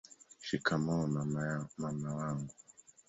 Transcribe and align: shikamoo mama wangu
shikamoo 0.45 1.07
mama 1.15 1.67
wangu 2.15 2.53